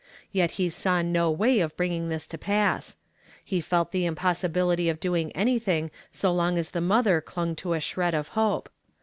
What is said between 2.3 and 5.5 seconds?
pass. He felt the impos sil)ility of doing